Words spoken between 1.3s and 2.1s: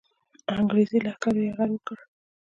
یرغل وکړ.